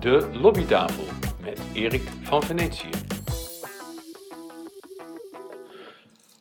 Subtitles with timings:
[0.00, 1.04] De Lobbytafel
[1.42, 2.88] met Erik van Venetië.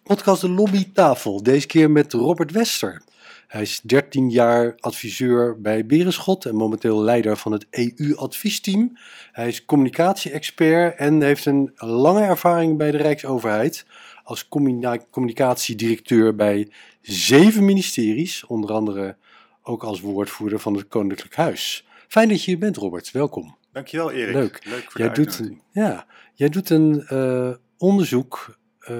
[0.04, 3.02] Podcast De Lobbytafel, deze keer met Robert Wester.
[3.48, 8.98] Hij is 13 jaar adviseur bij Berenschot en momenteel leider van het EU-adviesteam.
[9.32, 13.86] Hij is communicatie-expert en heeft een lange ervaring bij de Rijksoverheid
[14.24, 16.70] als communi- communicatiedirecteur bij
[17.02, 19.16] zeven ministeries, onder andere
[19.64, 21.86] ook als woordvoerder van het Koninklijk Huis.
[22.16, 23.12] Fijn dat je hier bent, Robert.
[23.12, 23.58] Welkom.
[23.72, 24.36] Dankjewel Erik.
[24.36, 24.60] Leuk.
[24.64, 28.96] voor Jij de doet, een, ja, jij doet een eh, onderzoek eh,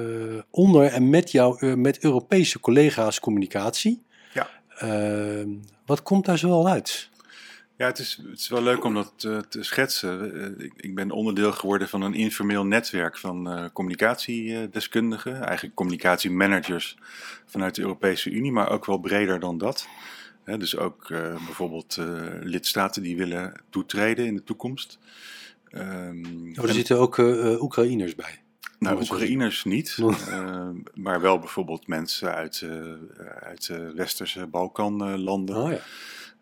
[0.50, 4.04] onder en met jou, eh, met Europese collega's communicatie.
[4.34, 4.50] Ja.
[4.68, 5.48] Eh,
[5.86, 7.10] wat komt daar zoal uit?
[7.78, 9.14] Ja, het is, het is wel leuk om dat
[9.50, 10.60] te schetsen.
[10.60, 15.44] Ik, ik ben onderdeel geworden van een informeel netwerk van communicatiedeskundigen.
[15.44, 16.98] Eigenlijk communicatiemanagers
[17.46, 19.88] vanuit de Europese Unie, maar ook wel breder dan dat.
[20.46, 22.06] Dus ook eh, bijvoorbeeld eh,
[22.42, 25.00] lidstaten die willen toetreden in de toekomst.
[25.74, 28.40] Oh, er en- zitten ook eh, Oekraïners bij.
[28.80, 29.02] Nou.
[29.02, 29.98] Oekraïners niet,
[30.94, 32.66] maar wel bijvoorbeeld mensen uit,
[33.40, 35.56] uit de westerse Balkanlanden.
[35.56, 35.80] Oh ja.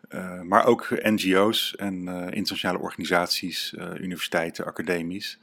[0.08, 5.38] Eh, maar ook NGO's en eh, internationale organisaties, eh, universiteiten, academies.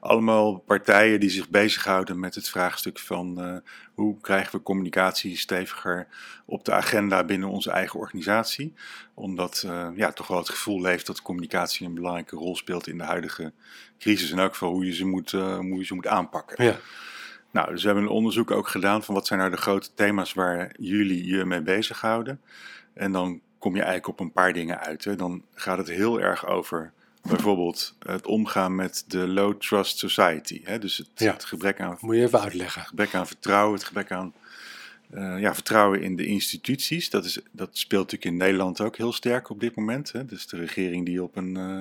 [0.00, 3.62] Allemaal partijen die zich bezighouden met het vraagstuk van
[3.94, 6.06] hoe krijgen we communicatie steviger
[6.46, 8.74] op de agenda binnen onze eigen organisatie.
[9.14, 13.04] Omdat ja, toch wel het gevoel leeft dat communicatie een belangrijke rol speelt in de
[13.04, 13.52] huidige
[13.98, 14.30] crisis.
[14.30, 16.64] En ook voor hoe je ze moet, hoe je ze moet aanpakken.
[16.64, 16.76] ja.
[17.50, 20.32] Nou, dus we hebben een onderzoek ook gedaan van wat zijn nou de grote thema's
[20.32, 22.40] waar jullie je mee bezighouden.
[22.94, 25.04] En dan kom je eigenlijk op een paar dingen uit.
[25.04, 25.16] Hè.
[25.16, 30.60] Dan gaat het heel erg over bijvoorbeeld het omgaan met de low trust society.
[30.64, 30.78] Hè.
[30.78, 31.32] Dus het, Ja.
[31.32, 32.82] het gebrek, aan, Moet je even uitleggen.
[32.82, 34.32] gebrek aan vertrouwen, het gebrek aan
[35.10, 37.10] eh, ja, vertrouwen in de instituties.
[37.10, 40.12] Dat, is, dat speelt natuurlijk in Nederland ook heel sterk op dit moment.
[40.12, 40.24] Hè.
[40.24, 41.78] Dus de regering die op een, eh,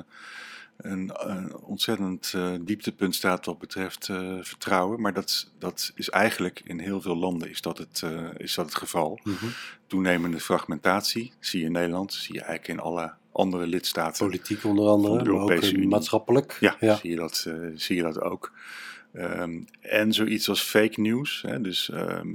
[0.78, 5.02] een, een ontzettend eh, dieptepunt staat wat betreft eh, vertrouwen.
[5.02, 8.66] Maar dat, dat is eigenlijk in heel veel landen is dat het, eh, is dat
[8.66, 9.20] het geval.
[9.24, 9.46] Mhm.
[9.88, 14.26] Toenemende fragmentatie zie je in Nederland, zie je eigenlijk in alle andere lidstaten.
[14.26, 15.88] Politiek onder andere, maar ook Unie.
[15.88, 16.58] maatschappelijk.
[16.60, 16.96] Ja, ja.
[16.96, 18.52] Zie, je dat, zie je dat ook.
[19.14, 21.42] Ehm, en zoiets als fake news.
[21.42, 22.34] Hè, dus ehm,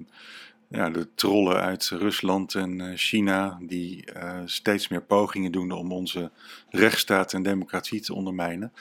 [0.70, 5.92] ja, de trollen uit Rusland en eh, China die eh, steeds meer pogingen doen om
[5.92, 6.30] onze
[6.68, 8.72] rechtsstaat en democratie te ondermijnen.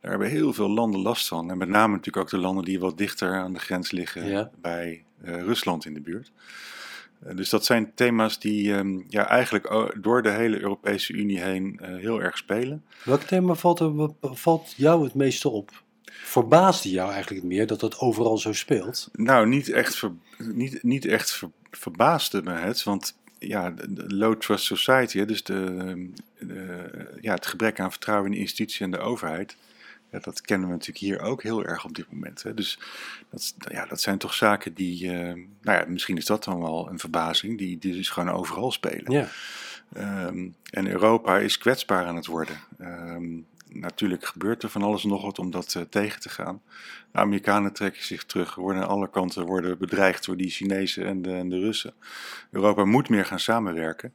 [0.00, 1.50] Daar hebben heel veel landen last van.
[1.50, 4.50] En met name natuurlijk ook de landen die wat dichter aan de grens liggen Ja.
[4.60, 6.32] bij eh, Rusland in de buurt.
[7.34, 12.22] Dus dat zijn thema's die ehm, ja, eigenlijk door de hele Europese Unie heen heel
[12.22, 12.84] erg spelen.
[13.04, 15.84] Welk thema valt, er, valt jou het meeste op?
[16.22, 19.08] Verbaasde jou eigenlijk meer dat dat overal zo speelt?
[19.12, 24.34] Nou, niet echt, ver, niet, niet echt ver- verbaasde me het, want ja, de, low
[24.40, 28.98] trust society, dus de, de- ja, het gebrek aan vertrouwen in de institutie en de
[28.98, 29.56] overheid,
[30.10, 32.42] ja, dat kennen we natuurlijk hier ook heel erg op dit moment.
[32.42, 32.54] Hè.
[32.54, 32.78] Dus
[33.30, 36.88] dat, ja, dat zijn toch zaken die, eh, nou ja, misschien is dat dan wel
[36.90, 39.12] een verbazing, die, die dus gewoon overal spelen.
[39.12, 39.28] Ja.
[39.92, 42.56] Ehm, en Europa is kwetsbaar aan het worden.
[42.78, 43.26] Ehm,
[43.80, 46.62] natuurlijk gebeurt er van alles nog wat om dat eh, tegen te gaan.
[47.12, 51.22] De Amerikanen trekken zich terug, worden aan alle kanten worden bedreigd door die Chinezen en
[51.22, 51.94] de, en de Russen.
[52.50, 54.12] Europa moet meer gaan samenwerken.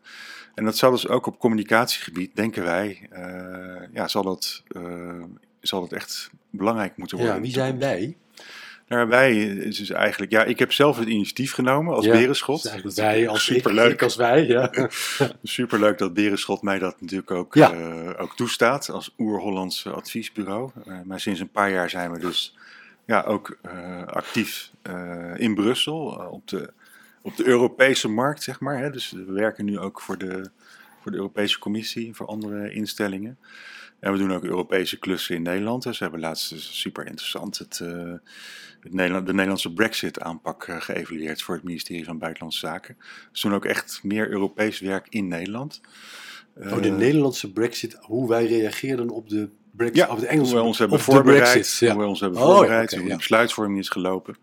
[0.55, 5.23] En dat zal dus ook op communicatiegebied, denken wij, eh, ja, zal, dat, eh,
[5.61, 7.35] zal dat echt belangrijk moeten worden.
[7.35, 8.17] ja, wie zijn wij?
[8.91, 12.81] Nou, wij is dus eigenlijk, ja, ik heb zelf het initiatief genomen als Ja, Berenschot.
[12.83, 13.91] dus wij als superleuk.
[13.97, 14.71] ik als wij, ja.
[15.43, 17.71] Superleuk dat Berenschot mij dat natuurlijk ook, Ja.
[17.73, 20.71] eh, ook toestaat als Oer-Hollands adviesbureau.
[20.85, 22.55] Eh, maar sinds een paar jaar zijn we dus
[23.05, 26.69] ja, ook eh, actief eh, in Brussel eh, op, de,
[27.21, 28.77] op de Europese markt, zeg maar.
[28.77, 28.89] Hè.
[28.89, 30.49] Dus we werken nu ook voor de,
[31.01, 33.37] voor de Europese Commissie en voor andere instellingen.
[34.01, 35.83] En we doen ook Europese klussen in Nederland.
[35.83, 38.13] We hebben laatst dus super interessant het, eh,
[38.79, 42.97] het Nederland, de Nederlandse Brexit-aanpak eh, geëvalueerd voor het ministerie van Buitenlandse Zaken.
[43.31, 45.81] We doen ook echt meer Europees werk in Nederland.
[46.57, 50.51] Oh, de Eh, Natuurlijk Brexit, hoe wij reageerden op de Brexit, ja, op de Engelse
[50.51, 51.93] hoe we ons hebben de voorbereid, Brexit, ja.
[51.93, 54.35] hoe ons hebben Oh, ja, voorbereid, oké, hoe de besluitvorming is gelopen.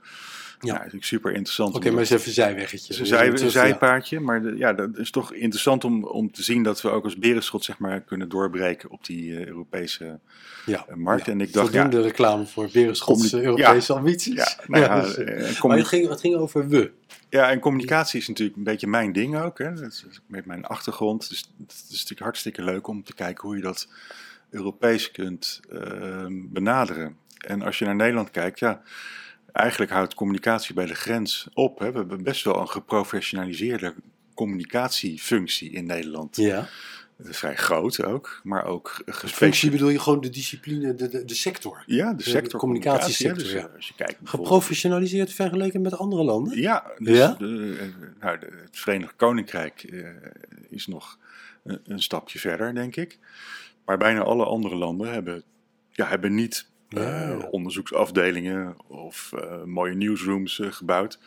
[0.61, 0.73] Ja.
[0.73, 1.75] Ja, natuurlijk super interessant.
[1.75, 2.93] Oké, maar dat- eens even een zijweggetje.
[2.95, 6.33] een, Dus zij, het een zijpaardje, maar de- ja, dat is toch interessant om, om
[6.33, 10.19] te zien dat we ook als berenschot zeg maar, kunnen doorbreken op die eh, Europese
[10.67, 10.87] Ja.
[10.89, 11.27] eh, markt.
[11.27, 11.33] Ja.
[11.33, 14.35] En ik dacht, ja, Voldoende reclame voor Berenschotse Europese ambities.
[14.67, 16.91] nou dus, maar het ging, het ging over we.
[17.29, 19.59] ja, en communicatie is natuurlijk een beetje mijn ding ook.
[19.59, 19.73] Hè.
[19.75, 21.29] Dat is met mijn achtergrond.
[21.29, 23.89] Dus het is natuurlijk hartstikke leuk om te kijken hoe je dat
[24.51, 27.17] Europees kunt eh, benaderen.
[27.39, 28.83] En als je naar Nederland kijkt, ja,
[29.59, 31.79] eigenlijk houdt communicatie bij de grens op.
[31.79, 31.93] Hè.
[31.93, 33.95] We hebben best wel een geprofessionaliseerde
[34.35, 36.37] communicatiefunctie in Nederland.
[36.37, 36.69] Ja.
[37.25, 39.73] Is vrij groot ook, maar ook Functie gespecialiseerd.
[39.73, 41.83] bedoel je gewoon de discipline, de, de, de sector.
[41.87, 43.63] Ja, de de sector communicatiesector, communicatie, ja.
[43.63, 46.61] Dus, eh, als je kijkt Geprofessionaliseerd vergeleken met andere landen?
[46.61, 47.35] Ja, dus Ja?
[47.39, 50.07] De, eh, nou, het Verenigd Koninkrijk eh,
[50.69, 51.19] is nog
[51.65, 53.19] een, een stapje verder, denk ik.
[53.85, 55.43] Maar bijna alle andere landen hebben,
[55.91, 61.19] ja, hebben niet eh, onderzoeksafdelingen of eh, mooie newsrooms eh, gebouwd.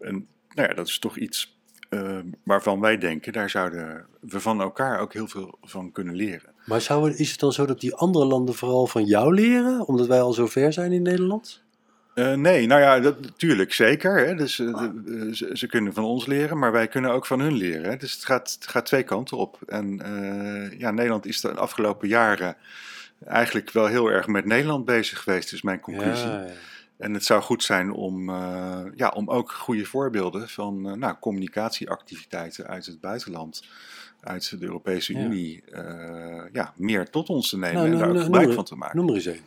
[0.00, 1.58] En nou ja, dat is toch iets
[1.88, 6.52] eh, waarvan wij denken, daar zouden we van elkaar ook heel veel van kunnen leren.
[6.66, 10.06] Maar zou, is het dan zo dat die andere landen vooral van jou leren, omdat
[10.06, 11.62] wij al zo ver zijn in Nederland?
[12.14, 14.26] Nee, nou ja, dat, natuurlijk, zeker.
[14.26, 14.34] Hè.
[14.34, 17.90] Dus, de- ze, ze kunnen van ons leren, maar wij kunnen ook van hun leren.
[17.90, 17.96] Hè.
[17.96, 19.58] Dus het gaat, het gaat twee kanten op.
[19.66, 19.96] En
[20.78, 22.56] ja, Nederland is de afgelopen jaren
[23.26, 26.28] eigenlijk wel heel erg met Nederland bezig geweest, is mijn conclusie.
[26.28, 26.52] Ja, ja.
[26.96, 31.16] En het zou goed zijn om, eh, ja, om ook goede voorbeelden van eh, nou,
[31.20, 33.64] communicatieactiviteiten uit het buitenland,
[34.20, 35.24] uit de Europese Ja.
[35.24, 38.52] Unie, eh, ja, meer tot ons te nemen Nou, en nou, daar ook nou, gebruik
[38.52, 38.96] van te maken.
[38.96, 39.40] Noem er eens een.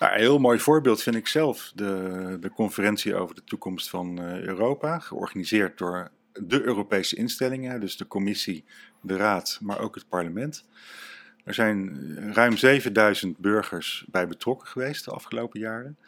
[0.00, 4.20] Nou, een heel mooi voorbeeld vind ik zelf de, de conferentie over de toekomst van
[4.20, 8.64] Europa, georganiseerd door de Europese instellingen, dus de Commissie,
[9.00, 10.64] de Raad, maar ook het parlement.
[11.48, 15.98] Er zijn eh, ruim 7000 burgers bij betrokken geweest de afgelopen jaren.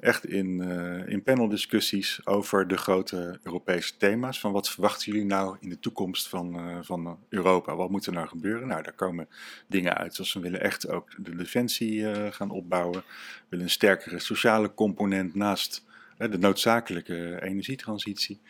[0.00, 4.40] Echt in, eh, in paneldiscussies over de grote Europese thema's.
[4.40, 7.76] Van wat verwachten jullie nou in de toekomst van, eh, van Europa?
[7.76, 8.68] Wat moet er nou gebeuren?
[8.68, 9.28] Nou, daar komen
[9.66, 10.14] dingen uit.
[10.14, 12.98] Zoals we willen echt ook de defensie gaan opbouwen.
[12.98, 15.84] We willen een sterkere sociale component naast
[16.16, 18.40] de noodzakelijke energietransitie.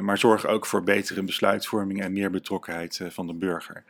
[0.00, 3.84] Maar zorg ook voor betere besluitvorming en meer betrokkenheid van de burger.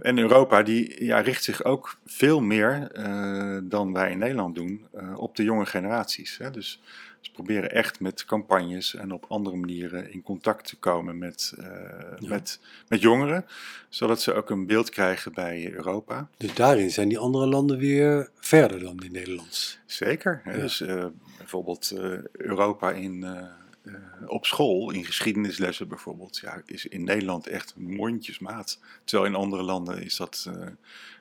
[0.00, 4.86] En Europa die, ja, richt zich ook veel meer eh, dan wij in Nederland doen
[4.92, 6.38] eh, op de jonge generaties.
[6.38, 6.50] Hè.
[6.50, 6.80] Dus
[7.20, 11.66] ze proberen echt met campagnes en op andere manieren in contact te komen met, eh,
[12.18, 12.28] Ja.
[12.28, 13.46] met, met jongeren,
[13.88, 16.28] zodat ze ook een beeld krijgen bij Europa.
[16.36, 19.78] Dus daarin zijn die andere landen weer verder dan in Nederland.
[19.86, 20.40] Zeker.
[20.44, 20.52] Hè.
[20.52, 20.60] Ja.
[20.60, 20.84] Dus
[21.38, 21.94] bijvoorbeeld
[22.32, 23.26] Europa in,
[23.84, 23.92] eh,
[24.26, 28.78] op school, in geschiedenislessen bijvoorbeeld, ja, is in Nederland echt mondjesmaat.
[29.04, 30.66] Terwijl in andere landen is dat, eh,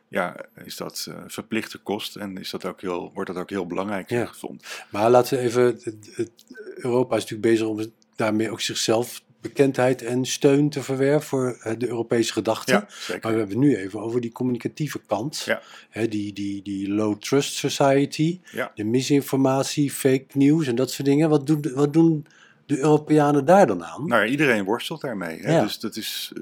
[0.07, 3.67] ja, is dat eh, verplichte kost en is dat ook heel, wordt dat ook heel
[3.67, 4.25] belangrijk Ja.
[4.25, 4.65] gevonden.
[4.89, 5.63] Maar laten we even.
[5.65, 6.45] Het, het-
[6.75, 7.85] Europa is natuurlijk bezig om
[8.15, 12.71] daarmee ook zichzelf bekendheid en steun te verwerven voor de Europese gedachte.
[12.71, 15.41] Ja, Maar we hebben het nu even over die communicatieve kant.
[15.45, 15.61] Ja.
[15.89, 18.71] Hè, die, die, die low trust society, Ja.
[18.75, 21.29] de misinformatie, fake news en dat soort dingen.
[21.29, 22.25] Wat doen, wat doen
[22.69, 24.07] de Europeanen daar dan aan?
[24.07, 25.39] Nou, iedereen worstelt daarmee.
[25.39, 25.55] Hè?
[25.55, 25.61] Ja.
[25.61, 26.41] Dus dat is eh,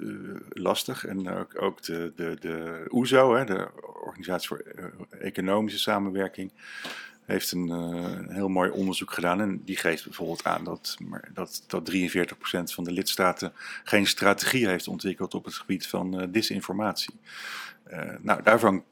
[0.50, 1.06] lastig.
[1.06, 3.68] En ook, ook de, de, de OESO, hè, de
[4.04, 4.86] Organisatie voor eh,
[5.20, 6.52] Economische Samenwerking,
[7.26, 7.78] heeft een, eh,
[8.18, 9.42] een heel mooi onderzoek gedaan.
[9.42, 11.96] En die geeft bijvoorbeeld aan dat, maar dat, dat 43%
[12.74, 13.54] van de lidstaten
[13.84, 17.20] geen strategie heeft ontwikkeld op het gebied van disinformatie.
[18.22, 18.84] Nou, daarvan,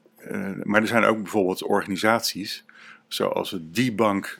[0.62, 2.64] maar er zijn ook bijvoorbeeld organisaties,
[3.08, 4.32] zoals het debunk.eu,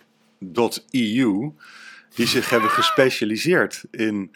[2.17, 4.35] die zich hebben gespecialiseerd in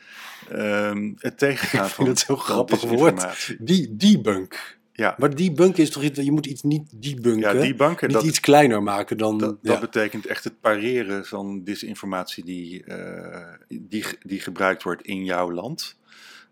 [0.51, 3.57] ehm, het tegengaan van, zo'n van grappig woord.
[3.59, 4.79] Die debunk.
[4.93, 8.25] Ja, Maar debunk is toch iets, je moet iets niet debunken, ja debunken, niet dat,
[8.25, 9.39] iets kleiner maken dan...
[9.39, 9.71] dat, ja.
[9.71, 15.53] dat betekent echt het pareren van disinformatie die, eh, die, die gebruikt wordt in jouw
[15.53, 15.99] land.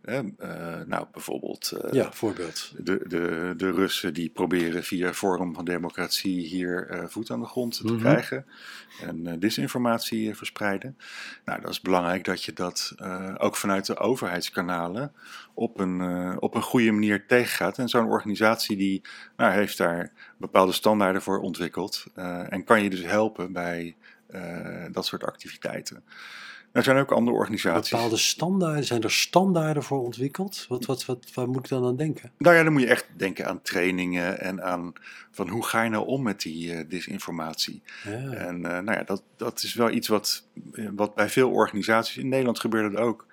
[0.09, 2.73] Hè, eh, nou, bijvoorbeeld eh, ja, voorbeeld.
[2.77, 7.47] de, de, de Russen die proberen via vorm van democratie hier eh, voet aan de
[7.47, 7.99] grond te Mhm.
[7.99, 8.47] krijgen
[9.03, 10.97] en disinformatie verspreiden.
[11.45, 12.95] Nou, dat is belangrijk dat je dat
[13.39, 15.13] ook vanuit de overheidskanalen
[15.55, 17.79] op een, op een goede manier tegengaat.
[17.79, 19.03] En zo'n organisatie die
[19.37, 22.07] nou, heeft daar bepaalde standaarden voor ontwikkeld
[22.49, 23.97] en kan je dus helpen bij
[24.91, 26.05] dat soort activiteiten.
[26.73, 27.91] Er zijn ook andere organisaties.
[27.91, 30.67] Bepaalde standaarden, zijn er standaarden voor ontwikkeld?
[30.69, 32.33] Wat, wat, wat, waar moet ik dan aan denken?
[32.39, 34.93] Nou ja, dan moet je echt denken aan trainingen en aan
[35.31, 37.83] van hoe ga je nou om met die eh, disinformatie.
[38.05, 38.33] Ja.
[38.33, 42.17] En eh, nou ja, dat, dat is wel iets wat, eh, wat bij veel organisaties,
[42.17, 43.27] in Nederland gebeurt het ook,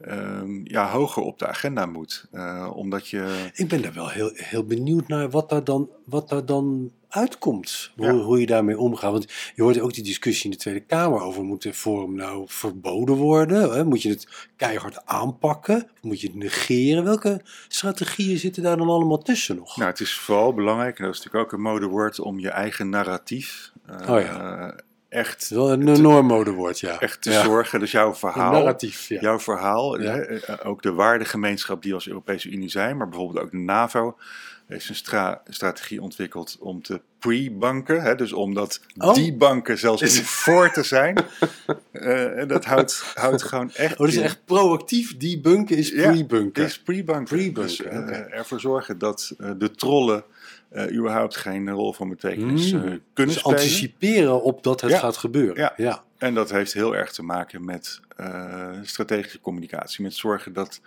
[0.00, 2.28] ehm, ja, hoger op de agenda moet.
[2.72, 6.46] Omdat je, Ik ben daar wel heel, heel benieuwd naar wat daar dan, wat daar
[6.46, 7.90] dan uitkomt.
[7.96, 8.12] Hoe, Ja.
[8.12, 9.12] hoe je daarmee omgaat.
[9.12, 12.44] Want je hoort ook die discussie in de Tweede Kamer over: moet de forum nou
[12.46, 13.70] verboden worden?
[13.72, 13.84] Hè?
[13.84, 15.88] Moet je het keihard aanpakken?
[16.02, 17.04] Moet je het negeren?
[17.04, 19.76] Welke strategieën zitten daar dan allemaal tussen nog?
[19.76, 22.88] nou, het is vooral belangrijk, en dat is natuurlijk ook een modewoord, om je eigen
[22.88, 24.74] narratief eh, Oh ja.
[25.08, 27.00] echt, wel een enorm modewoord, ja.
[27.00, 27.44] echt te ja.
[27.44, 27.80] zorgen.
[27.80, 29.20] Dus jouw Een verhaal, narratief, ja.
[29.20, 33.44] Jouw verhaal, hè, eh, ook de waardegemeenschap die we als Europese Unie zijn, maar bijvoorbeeld
[33.44, 34.16] ook de NAVO,
[34.70, 38.02] heeft een stra- strategie ontwikkeld om te pre-banken.
[38.02, 39.14] Hè, dus om dat Oh.
[39.14, 41.16] die banken zelfs niet voor te zijn.
[41.92, 43.98] Eh, en dat houdt, houdt gewoon echt...
[43.98, 44.22] Oh, dus in.
[44.22, 46.64] echt proactief debunken is pre-bunken.
[46.64, 47.36] Is pre-banken.
[47.36, 50.24] Pre-banken, Dus eh, ervoor zorgen dat eh, de trollen
[50.90, 52.80] überhaupt geen rol van betekenis Mm.
[52.80, 53.58] kunnen Dus spelen.
[53.58, 54.98] anticiperen op dat het Ja.
[54.98, 55.56] gaat gebeuren.
[55.56, 55.72] Ja.
[55.76, 56.02] ja.
[56.18, 58.00] En dat heeft heel erg te maken met
[58.82, 60.02] strategische communicatie.
[60.02, 60.80] Met zorgen dat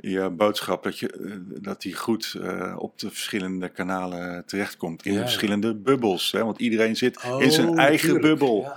[0.00, 5.04] je boodschap dat je, eh, dat die goed eh, op de verschillende kanalen terechtkomt.
[5.04, 5.28] In Ja, de ja.
[5.30, 6.32] verschillende bubbels.
[6.32, 6.44] Hè?
[6.44, 8.22] Want iedereen zit Oh, in zijn eigen tuurlijk.
[8.24, 8.60] bubbel.
[8.62, 8.76] Ja,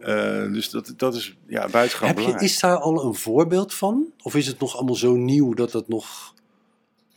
[0.00, 0.44] oh.
[0.44, 2.52] Eh, dus dat, dat is ja, buitengewoon Heb je, belangrijk.
[2.52, 4.12] is daar al een voorbeeld van?
[4.22, 6.34] Of is het nog allemaal zo nieuw dat het nog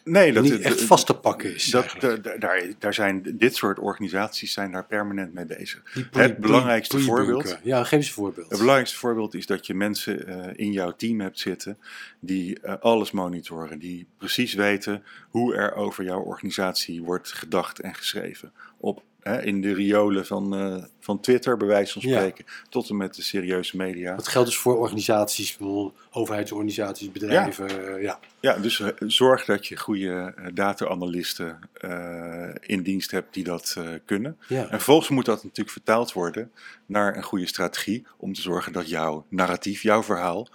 [0.03, 1.65] nee, dat niet het- echt vast te pakken is?
[1.65, 5.81] Dat, daar, daar zijn dit soort organisaties zijn daar permanent mee bezig.
[5.93, 8.49] Die het belangrijkste voorbeeld- Ja, geef eens een voorbeeld.
[8.49, 11.77] Het belangrijkste voorbeeld is dat je mensen eh, in jouw team hebt zitten
[12.19, 17.95] die eh, alles monitoren, die precies weten hoe er over jouw organisatie wordt gedacht en
[17.95, 18.51] geschreven.
[18.77, 22.17] Op, hè, in de riolen van, eh, van Twitter, bij wijze van Ja.
[22.17, 24.15] spreken, tot en met de serieuze media.
[24.15, 28.01] Dat geldt dus voor organisaties, bijvoorbeeld overheidsorganisaties, bedrijven.
[28.01, 28.19] Ja.
[28.39, 33.75] Ja, dus eh, zorg dat je goede eh, data-analysten eh, in dienst hebt die dat
[33.77, 34.37] eh, kunnen.
[34.47, 34.61] Ja.
[34.61, 36.51] En vervolgens moet dat natuurlijk vertaald worden
[36.85, 40.47] naar een goede strategie om te zorgen dat jouw narratief, jouw verhaal,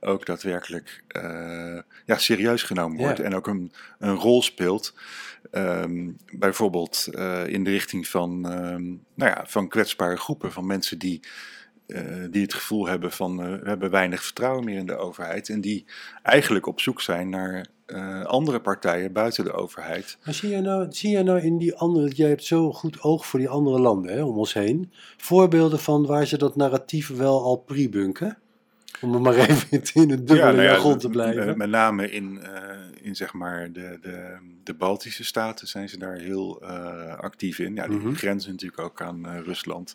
[0.00, 3.04] ook daadwerkelijk eh, ja, serieus genomen Ja.
[3.04, 4.94] wordt en ook een, een rol speelt.
[5.50, 10.98] Ehm, bijvoorbeeld eh, in de richting van, ehm, nou ja, van kwetsbare groepen, van mensen
[10.98, 11.20] die,
[11.86, 15.48] eh, die het gevoel hebben van eh, we hebben weinig vertrouwen meer in de overheid
[15.48, 15.84] en die
[16.22, 17.66] eigenlijk op zoek zijn naar
[18.24, 20.18] andere partijen buiten de overheid.
[20.24, 23.26] Maar zie jij nou, zie jij nou in die andere, jij hebt zo goed oog
[23.26, 27.42] voor die andere landen hè, om ons heen, voorbeelden van waar ze dat narratief wel
[27.42, 28.38] al pre-bunken?
[29.00, 31.58] Om er maar even in het dubbele nou ja, jargon te blijven.
[31.58, 36.16] Met name in, eh, in zeg maar de, de, de Baltische staten zijn ze daar
[36.16, 37.74] heel eh, actief in.
[37.74, 38.14] Ja, die Mhm.
[38.14, 39.94] grenzen natuurlijk ook aan eh, Rusland.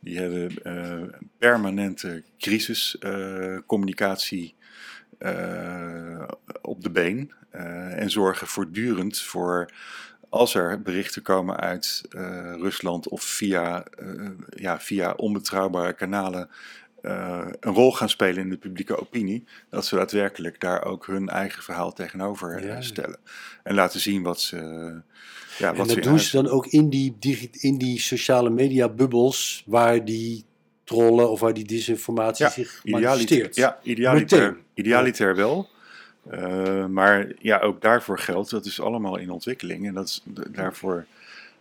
[0.00, 1.02] Die hebben eh,
[1.38, 4.54] permanente crisiscommunicatie
[6.62, 7.32] op de been.
[7.50, 9.72] eh, en zorgen voortdurend voor,
[10.28, 16.48] als er berichten komen uit eh, Rusland of via, eh, ja, via onbetrouwbare kanalen
[17.02, 21.28] eh, een rol gaan spelen in de publieke opinie, dat ze daadwerkelijk daar ook hun
[21.28, 23.18] eigen verhaal tegenover eh, Ja, stellen.
[23.62, 24.56] En laten zien wat ze.
[25.58, 27.16] Ja, en wat dat ze doen ze dan ook in die,
[27.52, 30.44] in die sociale media bubbels waar die
[30.84, 33.56] trollen of waar die disinformatie Ja, zich manifesteert.
[33.56, 35.68] ja, idealiter, idealiter wel.
[36.30, 39.86] Eh, maar ja, ook daarvoor geldt, dat is allemaal in ontwikkeling.
[39.86, 41.06] En dat is daarvoor,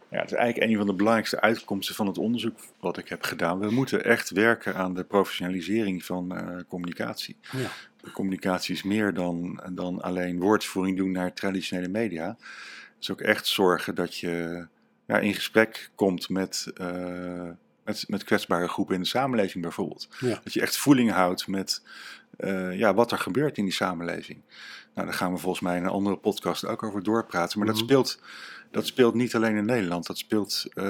[0.09, 3.23] ja, het is eigenlijk een van de belangrijkste uitkomsten van het onderzoek wat ik heb
[3.23, 3.59] gedaan.
[3.59, 7.35] We moeten echt werken aan de professionalisering van eh, communicatie.
[7.51, 7.69] Ja.
[8.01, 12.37] De communicatie is meer dan, dan alleen woordvoering doen naar traditionele media.
[12.97, 14.65] Dus ook echt zorgen dat je
[15.07, 17.49] ja, in gesprek komt met, eh,
[17.83, 20.07] met, met kwetsbare groepen in de samenleving bijvoorbeeld.
[20.19, 20.39] Ja.
[20.43, 21.81] Dat je echt voeling houdt met
[22.37, 24.41] eh, ja, wat er gebeurt in die samenleving.
[24.93, 27.59] Nou, daar gaan we volgens mij in een andere podcast ook over doorpraten.
[27.59, 27.77] Maar Mhm.
[27.77, 28.21] dat, speelt,
[28.71, 30.83] dat speelt niet alleen in Nederland, dat speelt eh,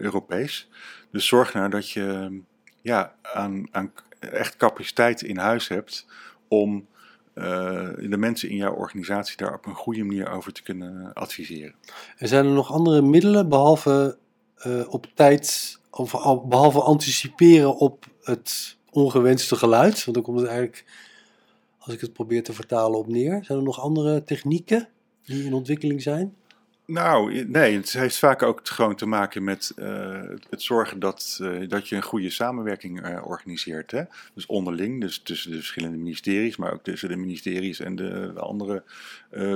[0.00, 0.68] Europees.
[1.10, 2.40] Dus zorg nou dat je
[2.82, 6.06] ja, aan, aan echt capaciteit in huis hebt
[6.48, 6.86] om
[7.34, 11.74] eh, de mensen in jouw organisatie daar op een goede manier over te kunnen adviseren.
[12.16, 14.18] En zijn er nog andere middelen behalve
[14.56, 20.04] eh, op tijd, of al- behalve anticiperen op het ongewenste geluid?
[20.04, 20.84] Want dan komt het eigenlijk,
[21.78, 23.44] als ik het probeer te vertalen, op neer.
[23.44, 24.88] Zijn er nog andere technieken
[25.24, 26.34] die in ontwikkeling zijn?
[26.86, 31.68] Nou, nee, het heeft vaak ook gewoon te maken met eh, het, zorgen dat, eh,
[31.68, 33.90] dat je een goede samenwerking eh, organiseert.
[33.90, 34.02] Hè?
[34.34, 38.40] Dus onderling, dus tussen de verschillende ministeries, maar ook tussen de ministeries en de, de
[38.40, 38.82] andere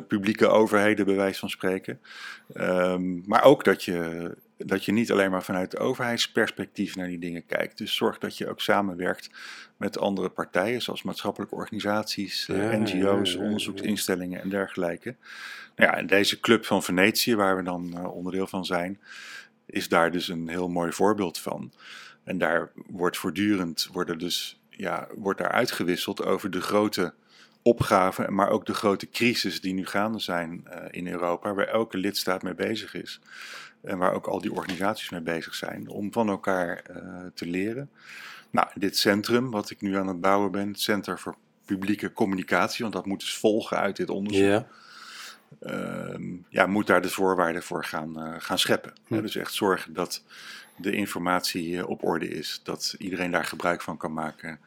[0.08, 2.00] publieke overheden, bij wijze van spreken.
[2.54, 7.18] Ehm, maar ook dat je, dat je niet alleen maar vanuit het overheidsperspectief naar die
[7.18, 7.78] dingen kijkt.
[7.78, 9.30] Dus zorg dat je ook samenwerkt
[9.76, 13.44] met andere partijen, zoals maatschappelijke organisaties, eh, Ja, NGO's, ja, ja, ja.
[13.44, 15.16] onderzoeksinstellingen en dergelijke.
[15.76, 19.00] Nou ja, en deze Club van Venetië, waar we dan eh, onderdeel van zijn,
[19.66, 21.72] is daar dus een heel mooi voorbeeld van.
[22.24, 27.14] En daar wordt voortdurend worden dus, ja, wordt daar uitgewisseld over de grote
[27.62, 31.96] opgaven, maar ook de grote crisis die nu gaande zijn eh, in Europa, waar elke
[31.96, 33.20] lidstaat mee bezig is.
[33.82, 37.02] En waar ook al die organisaties mee bezig zijn, om van elkaar eh,
[37.34, 37.90] te leren.
[38.50, 42.82] Nou, dit centrum, wat ik nu aan het bouwen ben, het Center voor Publieke Communicatie,
[42.82, 44.66] want dat moet dus volgen uit dit onderzoek Ja.
[45.60, 48.92] ehm, ja, moet daar de voorwaarden voor gaan, eh, gaan scheppen.
[49.06, 49.20] Hm.
[49.20, 50.22] Dus echt zorgen dat
[50.76, 54.60] de informatie op orde is, dat iedereen daar gebruik van kan maken.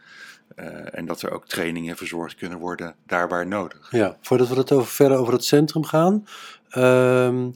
[0.55, 3.87] Eh, en dat er ook trainingen verzorgd kunnen worden daar waar nodig.
[3.91, 6.25] Ja, voordat we het over, verder over het centrum gaan.
[6.69, 7.49] ehm,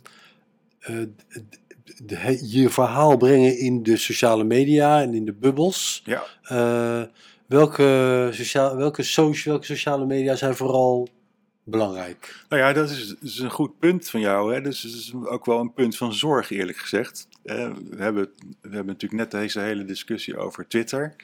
[0.80, 6.02] eh, je verhaal brengen in de sociale media en in de bubbels.
[6.06, 6.24] Ja.
[6.42, 7.04] Eh,
[7.46, 9.04] welke, sociaal, welke,
[9.44, 11.08] welke sociale media zijn vooral
[11.64, 12.44] belangrijk?
[12.50, 14.54] Nou ja, dat is, dat is een goed punt van jou.
[14.54, 14.62] Hè?
[14.62, 17.28] Dus het is ook wel een punt van zorg, eerlijk gezegd.
[17.44, 17.52] We,
[17.98, 18.30] hebben,
[18.62, 21.16] we hebben natuurlijk net deze hele discussie over Twitter.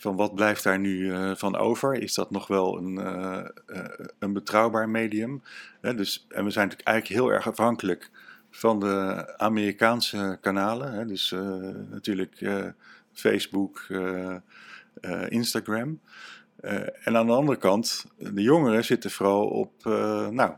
[0.00, 1.94] Van wat blijft daar nu eh, van over?
[1.94, 5.42] Is dat nog wel een, eh, eh, een betrouwbaar medium?
[5.80, 8.10] Dus, en we zijn natuurlijk eigenlijk heel erg afhankelijk
[8.50, 11.08] van de Amerikaanse kanalen.
[11.08, 11.34] Dus
[11.90, 12.46] natuurlijk
[13.12, 13.86] Facebook,
[15.28, 16.00] Instagram.
[17.04, 19.72] En aan de andere kant, de jongeren zitten vooral op
[20.30, 20.52] nou,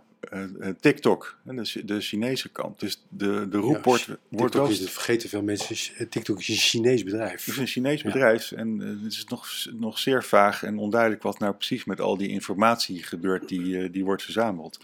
[0.81, 2.81] TikTok, hè, de, Chi- de Chinese kant.
[2.81, 4.71] Dus de, de roep Ja, wordt, wordt TikTok wel...
[4.71, 7.45] is, dat vergeten veel mensen, eh, TikTok is een Chinees bedrijf.
[7.45, 8.11] Het is een Chinees Ja.
[8.13, 12.01] bedrijf en eh, het is nog, nog zeer vaag en onduidelijk wat nou precies met
[12.01, 14.81] al die informatie gebeurt die, eh, die wordt verzameld.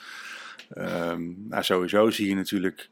[0.74, 2.88] Ehm, nou, sowieso zie je natuurlijk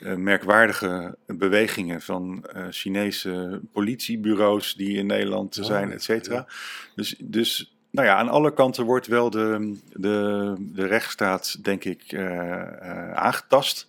[0.00, 6.46] eh, merkwaardige bewegingen van eh, Chinese politiebureaus die in Nederland zijn, et cetera.
[6.94, 12.02] Dus, dus nou ja, aan alle kanten wordt wel de, de, de rechtsstaat, denk ik,
[12.12, 13.88] eh, eh, aangetast.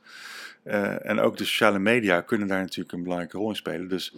[0.63, 3.87] Eh, en ook de sociale media kunnen daar natuurlijk een belangrijke rol in spelen.
[3.87, 4.15] Dus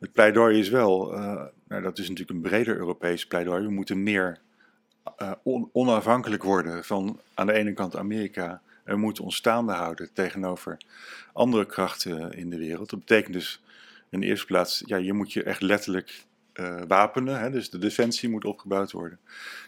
[0.00, 1.10] het pleidooi is wel,
[1.68, 3.62] nou, dat is natuurlijk een breder Europees pleidooi.
[3.62, 4.38] We moeten meer
[5.42, 8.60] on- onafhankelijk worden van aan de ene kant Amerika.
[8.84, 10.76] En moeten ons staande houden tegenover
[11.32, 12.90] andere krachten in de wereld.
[12.90, 13.62] Dat betekent dus
[14.10, 17.40] in de eerste plaats, ja, je moet je echt letterlijk eh, wapenen.
[17.40, 17.50] Hè?
[17.50, 19.18] Dus de defensie moet opgebouwd worden.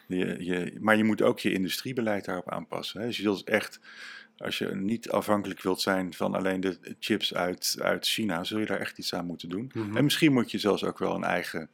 [0.06, 3.00] Je, je, maar je moet ook je industriebeleid daarop aanpassen.
[3.00, 3.06] Hè?
[3.06, 3.80] Dus je wilt echt,
[4.36, 8.66] als je niet afhankelijk wilt zijn van alleen de chips uit, uit China, zul je
[8.66, 9.70] daar echt iets aan moeten doen.
[9.74, 9.96] Mhm.
[9.96, 11.70] En misschien moet je zelfs ook wel een eigen,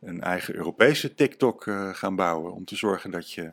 [0.00, 2.52] een eigen Europese TikTok eh, gaan bouwen.
[2.52, 3.52] Om te zorgen dat je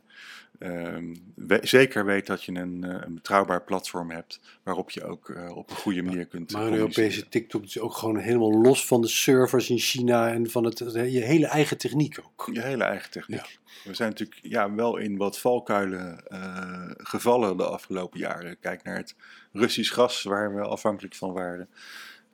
[1.36, 4.40] we- zeker weet dat je een, eh, een betrouwbaar platform hebt.
[4.64, 6.74] Waarop je ook eh, op een goede manier kunt Maar een.
[6.74, 10.78] Europese TikTok is ook gewoon helemaal los van de servers in China en van het,
[10.94, 12.50] je hele eigen techniek ook.
[12.54, 13.60] Je hele eigen techniek.
[13.84, 18.60] We zijn natuurlijk ja, wel in wat valkuilen eh, gevallen de afgelopen jaren.
[18.60, 19.16] Kijk naar het
[19.52, 21.70] Russisch gas, waar we afhankelijk van waren.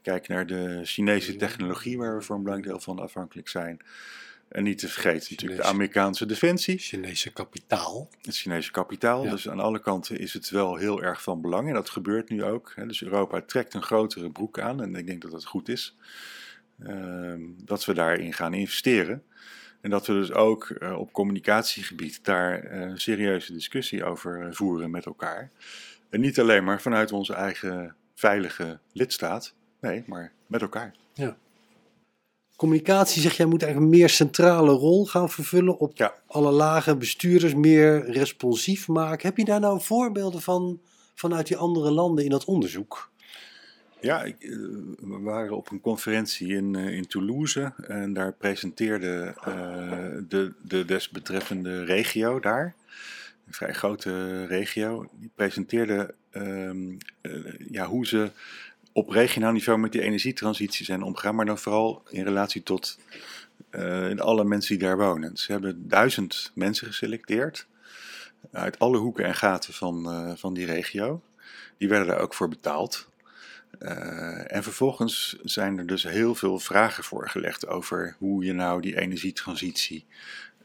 [0.02, 3.80] Kijk naar de Chinese technologie, waar we voor een belangrijk deel van afhankelijk zijn.
[4.50, 8.10] En niet te vergeten natuurlijk de Amerikaanse defensie, Chinese kapitaal.
[8.22, 9.24] het Chinese kapitaal.
[9.24, 9.30] Ja.
[9.30, 11.68] Dus aan alle kanten is het wel heel erg van belang.
[11.68, 12.72] En dat gebeurt nu ook.
[12.76, 12.86] Hè.
[12.86, 14.82] Dus Europa trekt een grotere broek aan.
[14.82, 15.96] En ik denk dat dat goed is.
[16.84, 19.24] Ehm, dat we daarin gaan investeren.
[19.82, 24.48] En dat we dus ook eh, op communicatiegebied daar eh, een serieuze discussie over eh,
[24.52, 25.52] voeren met elkaar.
[26.10, 29.56] En niet alleen maar vanuit onze eigen veilige lidstaat.
[29.80, 30.96] Nee, maar met elkaar.
[32.60, 36.14] Communicatie, zeg jij, moet eigenlijk een meer centrale rol gaan vervullen op Ja.
[36.28, 39.28] alle lagen, bestuurders meer responsief maken.
[39.28, 40.80] Heb je daar nou voorbeelden van
[41.16, 43.12] vanuit die andere landen in dat onderzoek?
[44.02, 44.50] Ja, ik, eh,
[45.00, 49.54] we waren op een conferentie in, eh, in Toulouse en daar presenteerde eh,
[50.28, 52.76] de, de desbetreffende regio daar,
[53.48, 56.92] een vrij grote regio, die presenteerde ehm,
[57.22, 57.32] eh,
[57.72, 58.32] ja, hoe ze
[59.00, 63.00] op regionaal niveau met die energietransitie zijn omgegaan, maar dan vooral in relatie tot
[63.70, 65.38] eh, alle mensen die daar wonen.
[65.38, 67.68] Ze hebben duizend mensen geselecteerd
[68.52, 71.22] uit alle hoeken en gaten van, eh, van die regio.
[71.78, 73.10] Die werden daar ook voor betaald.
[73.80, 79.00] Eh, en vervolgens zijn er dus heel veel vragen voorgelegd over hoe je nou die
[79.00, 80.06] energietransitie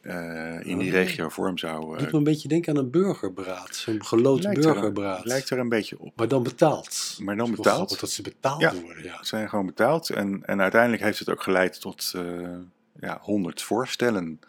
[0.04, 0.94] eh, in die Oh.
[0.94, 1.94] regio vorm zou.
[1.96, 5.24] eh, Doet me een beetje denken aan een burgerberaad, zo'n geloot lijkt er- burgerberaad.
[5.24, 6.12] Lijkt er een beetje op.
[6.16, 7.16] Maar dan betaald.
[7.22, 8.00] Maar dan Het betaald.
[8.00, 8.74] dat ze betaald Ja.
[8.74, 9.02] worden.
[9.02, 9.16] Ja.
[9.18, 12.22] Ze zijn gewoon betaald en, en uiteindelijk heeft het ook geleid tot eh
[13.00, 14.40] ja, 100 voorstellen.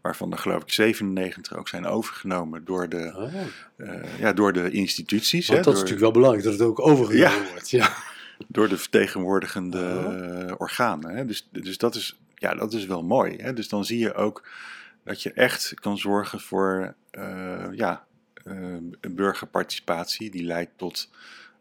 [0.00, 3.32] waarvan er geloof ik 97 ook zijn overgenomen door de, Oh.
[4.18, 5.46] ja, door de instituties.
[5.46, 7.50] Want hè, dat is natuurlijk wel belangrijk dat het ook overgenomen Ja.
[7.50, 7.70] wordt.
[7.70, 7.92] Ja.
[8.48, 9.78] door de vertegenwoordigende
[10.48, 10.54] Oh.
[10.60, 11.16] organen.
[11.16, 11.24] Hè.
[11.24, 13.36] Dus, dus dat, is, ja, dat is wel mooi.
[13.36, 13.52] Hè.
[13.52, 14.48] Dus dan zie je ook
[15.04, 18.06] dat je echt kan zorgen voor eh, ja,
[18.44, 21.10] een burgerparticipatie die leidt tot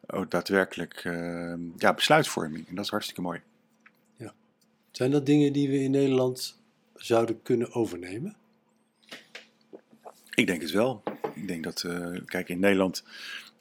[0.07, 2.67] ook daadwerkelijk eh, ja, besluitvorming.
[2.67, 3.41] En dat is hartstikke mooi.
[4.91, 6.61] Zijn dat dingen die we in Nederland
[6.95, 8.35] zouden kunnen overnemen?
[10.33, 11.03] Ik denk het wel.
[11.33, 11.85] Ik denk dat,
[12.25, 13.03] kijk, in Nederland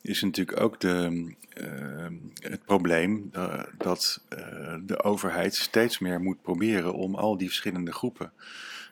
[0.07, 2.07] is natuurlijk ook de, eh,
[2.51, 3.31] het probleem
[3.79, 8.33] dat eh, de overheid steeds meer moet proberen om al die verschillende groepen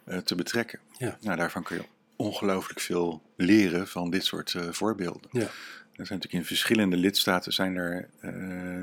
[0.04, 0.78] eh, te betrekken.
[0.98, 1.18] Ja.
[1.20, 1.84] Nou, daarvan kun je
[2.16, 5.28] ongelooflijk veel leren van dit soort voorbeelden.
[5.30, 5.40] Ja.
[5.40, 8.08] Er zijn natuurlijk in verschillende lidstaten zijn er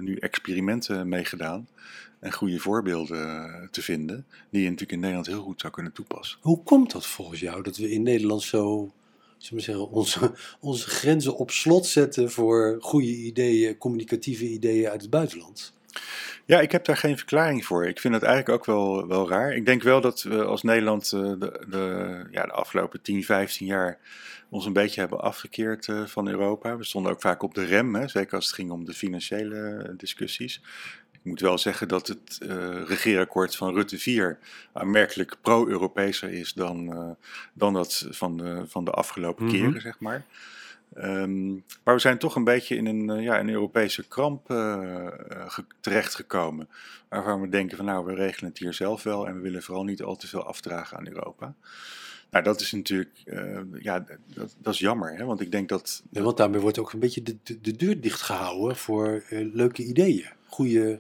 [0.02, 1.68] nu experimenten mee gedaan
[2.20, 6.38] en goede voorbeelden te vinden, die je natuurlijk in Nederland heel goed zou kunnen toepassen.
[6.42, 8.94] Hoe komt dat volgens jou dat we in Nederland zo
[9.42, 15.02] zullen we zeggen, onze, onze grenzen op slot zetten voor goede ideeën, communicatieve ideeën uit
[15.02, 15.74] het buitenland?
[16.46, 17.88] Ja, ik heb daar geen verklaring voor.
[17.88, 19.56] Ik vind dat eigenlijk ook wel, wel raar.
[19.56, 23.66] Ik denk wel dat we als Nederland uh, de, de, ja, de afgelopen 10, 15
[23.66, 24.00] jaar
[24.50, 26.78] ons een beetje hebben afgekeerd uh, van Europa.
[26.78, 29.94] We stonden ook vaak op de rem, hè, zeker als het ging om de financiële
[29.98, 30.62] discussies.
[31.24, 32.50] Ik moet wel zeggen dat het uh,
[32.86, 34.38] regeerakkoord van Rutte 4
[34.74, 37.10] aanmerkelijk pro-Europeeser is dan, uh,
[37.54, 39.60] dan dat van de, van de afgelopen mm -hmm.
[39.60, 40.26] keren, zeg maar.
[40.98, 45.66] Um, maar we zijn toch een beetje in een, uh, ja, een Europese kramp ge
[45.80, 46.70] terechtgekomen.
[47.10, 49.84] Waarvan we denken van nou, we regelen het hier zelf wel en we willen vooral
[49.84, 51.54] niet al te veel afdragen aan Europa.
[52.30, 53.24] Nou, dat is natuurlijk,
[53.80, 54.00] ja,
[54.34, 55.26] dat, dat, is jammer, hè?
[55.26, 56.04] want ik denk dat...
[56.10, 60.30] Ja, want daarmee wordt ook een beetje de, de, de deur dichtgehouden voor leuke ideeën,
[60.46, 61.00] goede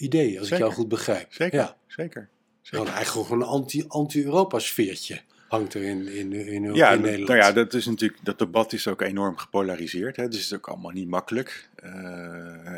[0.00, 0.56] ideeën, als Zeker.
[0.56, 1.26] ik jou goed begrijp.
[1.32, 1.76] Zeker, Ja.
[1.86, 2.28] zeker.
[2.62, 7.28] Gewoon eigenlijk gewoon een anti- anti-Europa-sfeertje hangt er in, in, in, Ja, in Nederland.
[7.28, 10.16] nou ja, dat is natuurlijk, dat debat is ook enorm gepolariseerd.
[10.16, 10.28] Hè?
[10.28, 11.68] Dus het is ook allemaal niet makkelijk.
[11.74, 11.92] Eh,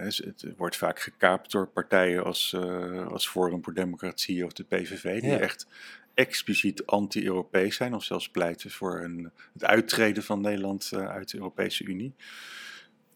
[0.02, 5.20] het, wordt vaak gekaapt door partijen als, eh, als Forum voor Democratie of de PVV,
[5.20, 5.38] die Ja.
[5.38, 5.66] echt
[6.14, 11.36] expliciet anti-Europees zijn of zelfs pleiten voor een, het uittreden van Nederland eh, uit de
[11.36, 12.14] Europese Unie.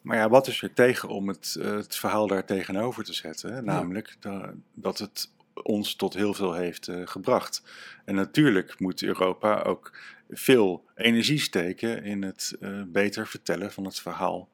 [0.07, 3.65] Maar ja, wat is er tegen om het, eh, het verhaal daar tegenover te zetten?
[3.65, 5.31] Namelijk da- dat het
[5.63, 7.63] ons tot heel veel heeft eh, gebracht.
[8.05, 9.99] En natuurlijk moet Europa ook
[10.31, 14.49] veel energie steken in het eh, beter vertellen van het verhaal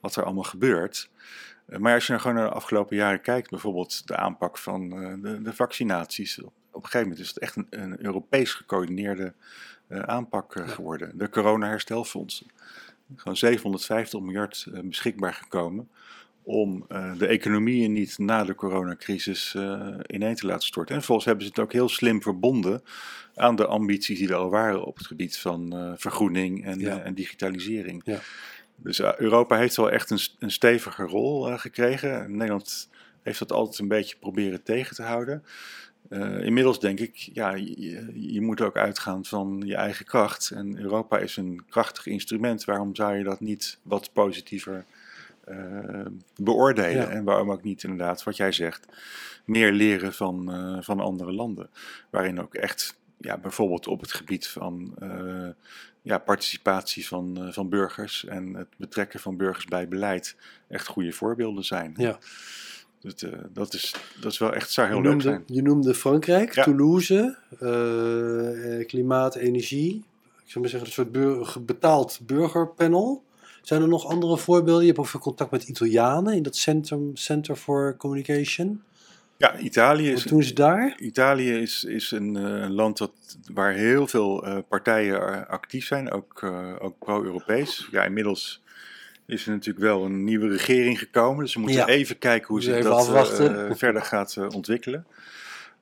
[0.00, 1.10] wat er allemaal gebeurt.
[1.78, 4.88] Maar als je nou gewoon naar de afgelopen jaren kijkt, bijvoorbeeld de aanpak van
[5.22, 9.34] de, de vaccinaties, op, op een gegeven moment is het echt een, een Europees gecoördineerde
[9.88, 11.18] aanpak geworden.
[11.18, 12.46] De corona-herstelfondsen.
[13.16, 15.88] Gewoon 750 miljard eh, beschikbaar gekomen
[16.42, 20.94] om eh, de economieën niet na de coronacrisis eh ineen te laten storten.
[20.94, 22.82] En vervolgens hebben ze het ook heel slim verbonden
[23.34, 26.98] aan de ambities die er al waren op het gebied van vergroening en, Ja.
[27.00, 28.02] en digitalisering.
[28.04, 28.18] Ja.
[28.76, 32.36] Dus Europa heeft wel echt een, een stevige rol gekregen.
[32.36, 32.88] Nederland
[33.22, 35.44] heeft dat altijd een beetje proberen tegen te houden.
[36.08, 40.50] Eh, inmiddels denk ik, ja, je, je moet ook uitgaan van je eigen kracht.
[40.50, 42.64] En Europa is een krachtig instrument.
[42.64, 44.84] Waarom zou je dat niet wat positiever
[45.44, 47.02] eh, beoordelen?
[47.02, 47.08] Ja.
[47.08, 48.86] En waarom ook niet inderdaad, wat jij zegt,
[49.44, 51.70] meer leren van, eh, van andere landen.
[52.10, 54.94] Waarin ook echt, ja, bijvoorbeeld op het gebied van
[56.02, 60.36] ja, participatie van, van burgers en het betrekken van burgers bij beleid
[60.68, 61.94] echt goede voorbeelden zijn.
[61.96, 62.18] Ja.
[63.04, 65.42] Dus, eh, dat, is, dat is wel echt, zou heel leuk zijn.
[65.46, 66.64] je noemde Frankrijk, Ja.
[66.64, 69.94] Toulouse, eh, eh, klimaat, energie.
[70.44, 73.22] Ik zou maar zeggen, een soort betaald burgerpanel.
[73.62, 74.80] Zijn er nog andere voorbeelden?
[74.80, 78.82] Je hebt ook veel contact met Italianen in dat Centrum, Center for Communication.
[79.36, 80.96] Ja, Italië Wat is, doen ze daar?
[80.98, 83.12] Italië is, is een, land dat,
[83.52, 86.42] waar heel veel partijen actief zijn, ook,
[86.78, 87.88] ook pro-Europees.
[87.90, 88.62] Ja, inmiddels
[89.26, 91.86] is er natuurlijk wel een nieuwe regering gekomen, dus we moeten Ja.
[91.86, 93.08] even kijken hoe zich dat
[93.40, 95.06] eh, eh, verder gaat eh, ontwikkelen.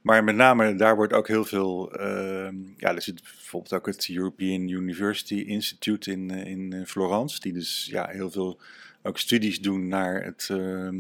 [0.00, 4.08] Maar met name daar wordt ook heel veel, ehm, ja, er zit bijvoorbeeld ook het
[4.14, 8.60] European University Institute in, in Florence, die dus ja, heel veel
[9.02, 10.48] ook studies doen naar het...
[10.50, 10.96] ehm,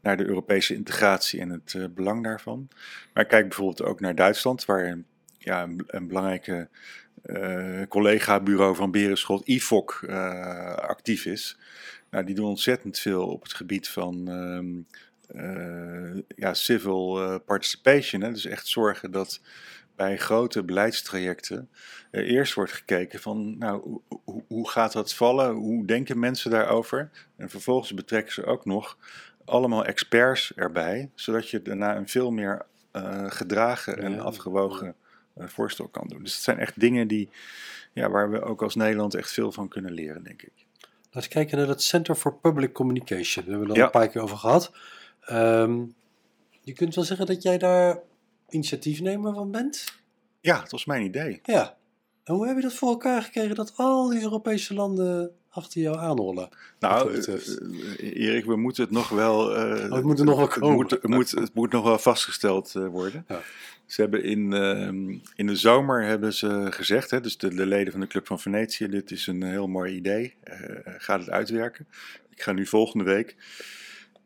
[0.00, 2.68] naar de Europese integratie en het belang daarvan.
[3.12, 5.04] Maar ik kijk bijvoorbeeld ook naar Duitsland, waar een,
[5.38, 6.68] ja, een, een belangrijke
[7.88, 10.04] collega-bureau van Berenschot, IFOC,
[10.76, 11.56] actief is.
[12.14, 14.82] Nou, die doen ontzettend veel op het gebied van ehm,
[15.38, 18.22] eh, ja, civil eh, participation.
[18.22, 18.30] Hè?
[18.30, 19.40] Dus echt zorgen dat
[19.96, 21.68] bij grote beleidstrajecten
[22.10, 25.54] eh, eerst wordt gekeken van, nou, hoe, hoe, gaat dat vallen?
[25.54, 27.10] Hoe denken mensen daarover?
[27.36, 28.98] En vervolgens betrekken ze ook nog
[29.44, 34.18] allemaal experts erbij, zodat je daarna een veel meer eh, gedragen en Ja.
[34.18, 34.94] afgewogen
[35.36, 36.22] voorstel kan doen.
[36.22, 37.28] Dus het zijn echt dingen die,
[37.92, 40.63] ja, waar we ook als Nederland echt veel van kunnen leren, denk ik.
[41.14, 43.44] Laten we kijken naar dat Center for Public Communication.
[43.44, 43.84] Daar hebben we het al Ja.
[43.84, 44.72] een paar keer over gehad.
[45.20, 45.84] Ehm,
[46.60, 47.98] je kunt wel zeggen dat jij daar
[48.48, 49.84] initiatiefnemer van bent?
[50.40, 51.40] Ja, dat was mijn idee.
[51.42, 51.76] Ja.
[52.24, 55.98] En hoe heb je dat voor elkaar gekregen dat al die Europese landen achter jou
[55.98, 56.48] aanrollen?
[56.78, 59.56] Nou, eh, Erik, we moeten het nog wel.
[59.56, 61.98] eh, Oh, het moet er nog wel het moet, het, moet, het moet nog wel
[61.98, 63.24] vastgesteld eh, worden.
[63.28, 63.40] Ja.
[63.86, 67.92] Ze hebben in, ehm, in de zomer hebben ze gezegd, hè, dus de, de leden
[67.92, 70.34] van de Club van Venetië, dit is een heel mooi idee.
[70.42, 70.56] eh
[70.98, 71.86] ga het uitwerken.
[72.30, 73.36] Ik ga nu volgende week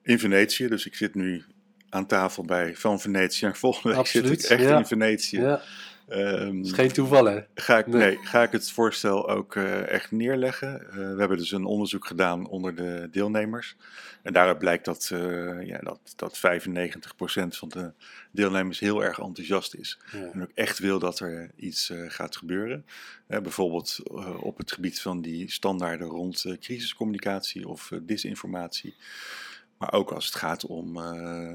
[0.03, 1.45] in Venetië, dus ik zit nu
[1.89, 3.47] aan tafel bij Van Venetië.
[3.47, 4.79] En volgende week zit Absoluut, ik echt ja.
[4.79, 5.41] in Venetië.
[5.41, 5.63] ja.
[6.09, 7.41] Ehm, is geen toeval, hè?
[7.55, 8.01] Ga ik, Nee.
[8.01, 8.27] nee.
[8.27, 10.91] ga ik het voorstel ook eh, echt neerleggen?
[10.91, 13.77] Eh, we hebben dus een onderzoek gedaan onder de deelnemers.
[14.23, 17.93] En daaruit blijkt dat, eh ja, dat, dat 95% van de
[18.31, 19.99] deelnemers heel erg enthousiast is.
[20.13, 20.31] Ja.
[20.33, 22.85] En ook echt wil dat er iets gaat gebeuren.
[23.27, 23.99] Bijvoorbeeld
[24.41, 28.95] op het gebied van die standaarden rond crisiscommunicatie of disinformatie.
[29.79, 31.03] Maar ook als het gaat om eh,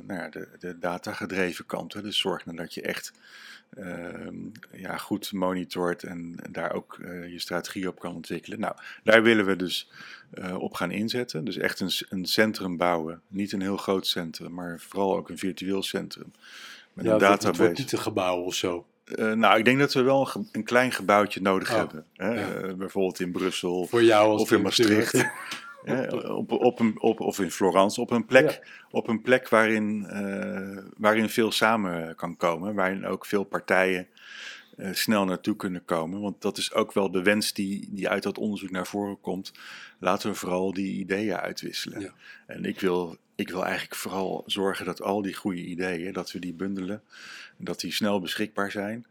[0.07, 1.93] nou ja, de, de datagedreven kant.
[1.93, 2.01] Hè.
[2.01, 3.11] Dus zorg dan dat je echt
[3.77, 4.35] ehm,
[4.71, 8.59] ja, goed monitort en daar ook eh, je strategie op kan ontwikkelen.
[8.59, 9.91] Nou, daar willen we dus
[10.31, 11.43] eh, op gaan inzetten.
[11.45, 13.21] Dus echt een, een centrum bouwen.
[13.27, 16.31] Niet een heel groot centrum, maar vooral ook een virtueel centrum.
[16.93, 17.81] Met Ja, een wordt- het wordt database.
[17.81, 18.85] niet een gebouw of zo.
[19.15, 22.05] Nou, ik denk dat we wel een, ge- een klein gebouwtje nodig Oh, hebben.
[22.13, 22.29] Hè?
[22.67, 22.73] ja.
[22.73, 24.61] Bijvoorbeeld in Brussel Voor jou als of in.
[24.61, 25.13] Maastricht.
[25.83, 30.05] Hè, op, op een, op, of in Florence, op een plek, op een plek waarin,
[30.05, 32.75] eh, waarin veel samen kan komen.
[32.75, 34.07] Waarin ook veel partijen
[34.77, 36.21] eh, snel naartoe kunnen komen.
[36.21, 39.51] Want dat is ook wel de wens die, die uit dat onderzoek naar voren komt.
[39.99, 41.99] Laten we vooral die ideeën uitwisselen.
[41.99, 42.13] Ja.
[42.47, 46.39] En ik wil, ik wil eigenlijk vooral zorgen dat al die goede ideeën, dat we
[46.39, 47.01] die bundelen.
[47.57, 49.05] Dat die snel beschikbaar zijn.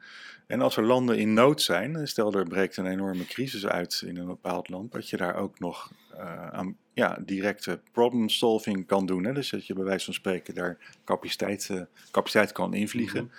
[0.52, 4.16] En als er landen in nood zijn, stel er breekt een enorme crisis uit in
[4.16, 9.06] een bepaald land, dat je daar ook nog eh, aan ja, directe problem solving kan
[9.06, 9.24] doen.
[9.24, 9.32] Hè?
[9.32, 13.30] Dus dat je bij wijze van spreken daar capaciteit, eh, capaciteit kan invliegen.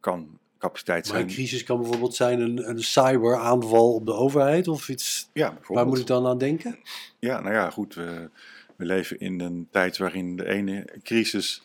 [0.00, 1.34] Kan capaciteit Maar een zijn.
[1.36, 5.28] crisis kan bijvoorbeeld zijn een, een cyberaanval op de overheid of iets.
[5.32, 6.78] Ja, Waar moet ik dan aan denken?
[7.18, 7.94] Ja, nou ja, goed.
[7.94, 8.30] We,
[8.76, 11.62] we leven in een tijd waarin de ene crisis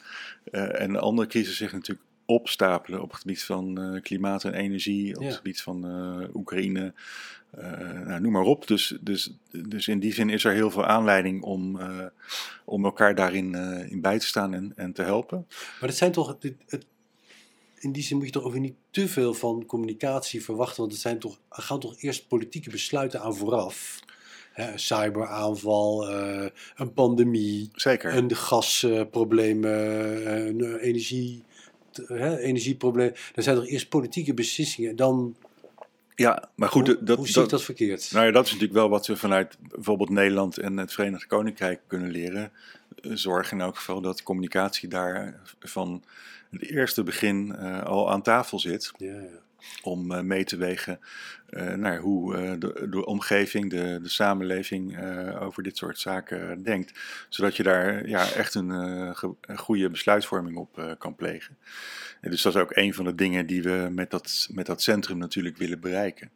[0.52, 4.54] eh, en de andere crisis zich natuurlijk opstapelen op het gebied van eh, klimaat en
[4.54, 5.28] energie, op Ja.
[5.28, 6.94] het gebied van eh, Oekraïne,
[7.52, 8.68] eh, nou, noem maar op.
[8.68, 11.80] Dus, dus, dus in die zin is er heel veel aanleiding om,
[12.66, 13.56] om elkaar daarin
[13.90, 15.46] in bij te staan en, en te helpen.
[15.80, 16.28] Maar dat zijn toch.
[16.40, 16.86] Het, het-
[17.80, 20.80] in die zin moet je toch ook niet te veel van communicatie verwachten.
[20.80, 24.00] Want het zijn toch, er gaan toch eerst politieke besluiten aan vooraf.
[24.56, 26.10] Een cyberaanval,
[26.76, 28.16] een pandemie, Zeker.
[28.16, 28.28] een
[29.66, 31.44] eh, energie,
[32.08, 33.12] hè, energieprobleem.
[33.36, 34.96] Er zijn toch eerst politieke beslissingen.
[34.96, 35.36] Dan,
[36.16, 38.12] ja, maar goed, hoe, dat, hoe dat, dat verkeerd?
[38.12, 41.80] Nou ja, dat is natuurlijk wel wat we vanuit bijvoorbeeld Nederland en het Verenigd Koninkrijk
[41.88, 42.52] kunnen leren.
[43.02, 46.04] Eh, Zorg in elk geval dat communicatie daar van
[46.50, 48.92] het eerste begin eh, al aan tafel zit.
[48.98, 49.44] ja, ja.
[49.82, 51.00] Om eh, mee te wegen
[51.50, 55.00] eh, naar hoe eh, de, de omgeving, de, de samenleving
[55.40, 57.00] over dit soort zaken denkt.
[57.30, 61.58] Zodat je daar ja, echt een, een goede besluitvorming op kan plegen.
[62.22, 64.82] En dus dat is ook een van de dingen die we met dat, met dat
[64.82, 66.32] centrum natuurlijk willen bereiken.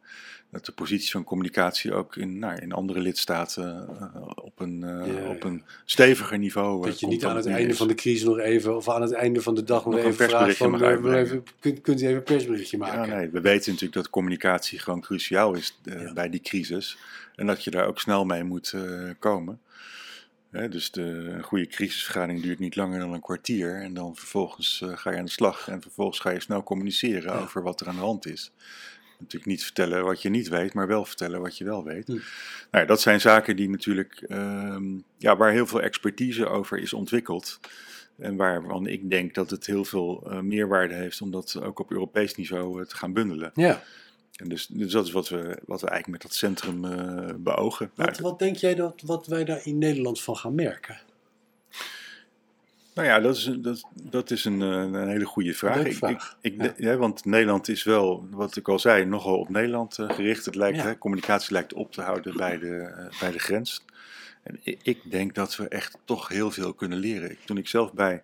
[0.50, 5.06] Dat de positie van communicatie ook in, nou, in andere lidstaten eh, op, een, eh,
[5.22, 5.48] Ja, op ja.
[5.48, 7.76] een steviger niveau eh, Dat je niet aan het einde is.
[7.76, 10.56] van de crisis nog even, of aan het einde van de dag nog, even vraagt
[10.56, 13.16] van, even, kunt, kunt u even een persberichtje Ja, maken?
[13.16, 16.12] nee, we weten natuurlijk dat communicatie gewoon cruciaal is Ja.
[16.12, 16.98] bij die crisis.
[17.34, 18.74] En dat je daar ook snel mee moet
[19.18, 19.60] komen.
[20.50, 23.82] Hè, dus de een goede crisisvergadering duurt niet langer dan een kwartier.
[23.82, 25.68] En dan vervolgens ga je aan de slag.
[25.68, 27.38] En vervolgens ga je snel communiceren Ja.
[27.40, 28.52] over wat er aan de hand is.
[29.20, 32.06] Natuurlijk niet vertellen wat je niet weet, maar wel vertellen wat je wel weet.
[32.06, 32.18] Hm.
[32.70, 34.84] Nou dat zijn zaken die natuurlijk, ehm,
[35.16, 37.60] ja, waar heel veel expertise over is ontwikkeld.
[38.18, 41.90] En waarvan ik denk dat het heel veel eh, meerwaarde heeft om dat ook op
[41.90, 43.50] Europees niveau eh, te gaan bundelen.
[43.54, 43.82] Ja.
[44.36, 47.90] En dus, dus dat is wat we, wat we eigenlijk met dat centrum eh, beogen.
[47.94, 51.00] Wat, wat denk jij dat wat wij daar in Nederland van gaan merken?
[52.94, 54.68] Nou ja, dat is, een- dat, dat is een, eh,
[55.00, 55.84] een hele goede vraag.
[55.84, 56.90] Ik- vraag, Ik, ik, ja.
[56.90, 60.44] ja, want Nederland is wel, wat ik al zei, nogal op Nederland eh, gericht.
[60.44, 60.84] Het lijkt, Ja.
[60.84, 63.84] hè, communicatie lijkt op te houden bij de, eh, bij de grens.
[64.42, 67.36] En ik, ik denk dat we echt toch heel veel kunnen leren.
[67.44, 68.22] Toen ik zelf bij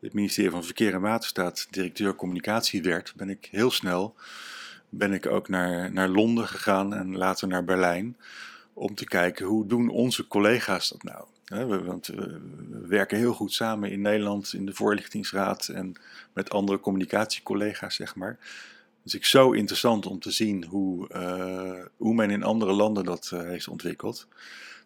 [0.00, 4.14] het ministerie van Verkeer en Waterstaat directeur communicatie werd, ben ik heel snel
[4.94, 8.16] ben ik ook naar, naar Londen gegaan en later naar Berlijn.
[8.72, 11.24] Om te kijken hoe doen onze collega's dat nou.
[11.52, 15.92] We, want we, we werken heel goed samen in Nederland in de voorlichtingsraad en
[16.32, 18.38] met andere communicatiecollega's, zeg maar.
[19.02, 23.30] Dus ik zo interessant om te zien hoe, eh, hoe men in andere landen dat
[23.34, 24.28] eh, heeft ontwikkeld.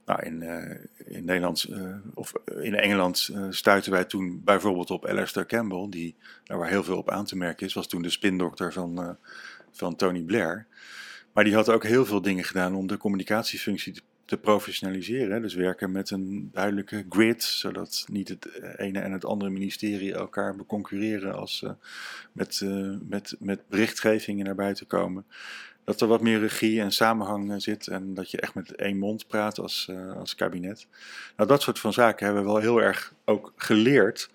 [0.07, 0.76] Nou, in, eh,
[1.16, 6.14] in Nederland eh, of in Engeland eh, stuiten wij toen bijvoorbeeld op Alastair Campbell, die
[6.44, 9.11] daar waar heel veel op aan te merken is, was toen de spindokter van, eh,
[9.72, 10.66] van Tony Blair.
[11.33, 15.43] Maar die had ook heel veel dingen gedaan om de communicatiefunctie te, professionaliseren.
[15.43, 20.57] Dus werken met een duidelijke grid, zodat niet het ene en het andere ministerie elkaar
[20.57, 21.75] beconcurreren als ze
[22.33, 25.27] met, eh, met, met berichtgevingen naar buiten komen.
[25.85, 28.99] Dat er wat meer regie en samenhang eh, zit en dat je echt met één
[28.99, 30.87] mond praat als, eh, als kabinet.
[31.37, 34.31] Nou, dat soort van zaken hebben we wel heel erg ook geleerd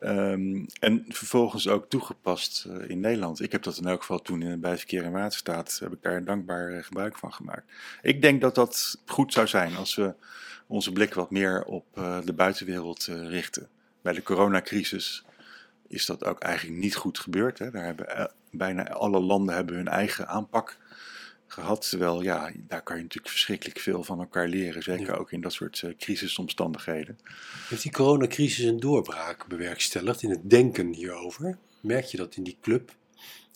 [0.00, 3.42] Ehm, en vervolgens ook toegepast eh, in Nederland.
[3.42, 6.24] Ik heb dat in elk geval toen in, bij Verkeer en Waterstaat, heb ik daar
[6.24, 7.72] dankbaar eh, gebruik van gemaakt.
[8.02, 10.14] Ik denk dat dat goed zou zijn als we
[10.66, 13.68] onze blik wat meer op eh, de buitenwereld richten.
[14.02, 15.24] Bij de coronacrisis
[15.88, 17.58] is dat ook eigenlijk niet goed gebeurd.
[17.58, 17.70] Hè.
[17.70, 20.78] Daar hebben bijna alle landen hebben hun eigen aanpak
[21.52, 21.88] gehad.
[21.88, 24.82] Terwijl ja, daar kan je natuurlijk verschrikkelijk veel van elkaar leren.
[24.82, 25.14] Zeker Ja.
[25.14, 27.18] ook in dat soort eh, crisisomstandigheden.
[27.68, 31.58] Heeft die coronacrisis een doorbraak bewerkstelligd in het denken hierover?
[31.80, 32.94] Merk je dat in die club?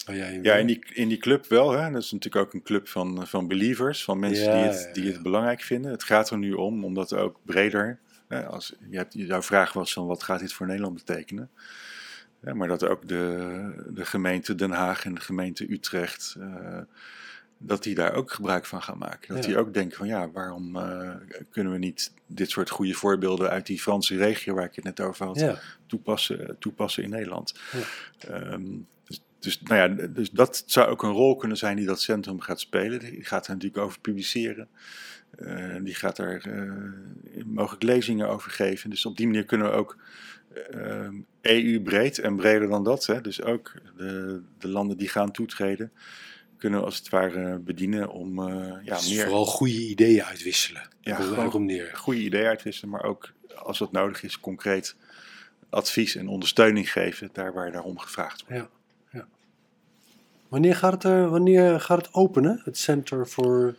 [0.07, 1.71] Jij Ja, in die, in die club wel.
[1.71, 1.91] Hè.
[1.91, 5.05] Dat is natuurlijk ook een club van, van believers, van mensen Ja, die, het, die
[5.05, 5.91] ja, het belangrijk vinden.
[5.91, 7.99] Het gaat er nu om, omdat ook breder.
[8.29, 11.51] Hè, als, je hebt, jouw vraag was van wat gaat dit voor Nederland betekenen?
[12.43, 16.79] Ja, maar dat ook de, de gemeente Den Haag en de gemeente Utrecht, eh,
[17.59, 19.35] dat die daar ook gebruik van gaan maken.
[19.35, 19.51] Dat Ja.
[19.51, 21.15] die ook denken van ja, waarom eh,
[21.51, 25.01] kunnen we niet dit soort goede voorbeelden uit die Franse regio waar ik het net
[25.01, 27.55] over had, Ja, toepassen, toepassen in Nederland.
[27.73, 27.81] Ja.
[28.29, 28.65] Ehm,
[29.05, 32.41] dus, dus, nou ja, dus dat zou ook een rol kunnen zijn die dat centrum
[32.41, 32.99] gaat spelen.
[32.99, 34.69] Die gaat er natuurlijk over publiceren.
[35.31, 38.91] Eh, die gaat er eh, mogelijk lezingen over geven.
[38.91, 39.97] Dus op die manier kunnen we ook
[41.41, 45.93] EU-breed en breder dan dat, hè, dus ook de, de landen die gaan toetreden,
[46.59, 50.89] kunnen als het ware bedienen om eh, ja, dus meer vooral goede ideeën uitwisselen.
[51.01, 51.91] Ja, gewoon- om neer.
[51.95, 54.97] goede ideeën uitwisselen, maar ook als dat nodig is, concreet
[55.71, 58.63] advies en ondersteuning geven daar waar daarom gevraagd wordt.
[58.63, 58.69] Ja,
[59.19, 59.27] ja.
[60.49, 63.75] Wanneer gaat het, er, wanneer gaat het openen, het Center for